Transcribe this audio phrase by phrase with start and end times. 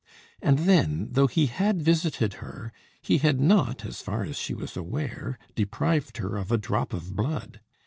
[0.41, 4.75] And then, though he had visited her, he had not, as far as she was
[4.75, 7.59] aware, deprived her of a drop of blood.